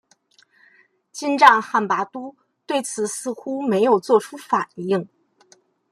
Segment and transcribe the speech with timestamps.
[1.11, 5.07] 金帐汗拔都对此似乎没有作出反应。